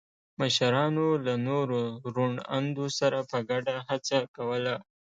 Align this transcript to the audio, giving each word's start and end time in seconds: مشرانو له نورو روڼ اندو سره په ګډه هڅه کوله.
مشرانو 0.39 1.07
له 1.25 1.33
نورو 1.47 1.81
روڼ 2.15 2.31
اندو 2.57 2.85
سره 2.99 3.17
په 3.29 3.37
ګډه 3.49 3.75
هڅه 3.89 4.17
کوله. 4.35 4.75